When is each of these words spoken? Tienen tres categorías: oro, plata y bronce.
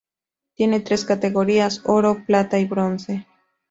Tienen 0.55 0.83
tres 0.83 1.05
categorías: 1.05 1.83
oro, 1.85 2.23
plata 2.25 2.57
y 2.57 2.65
bronce. 2.65 3.27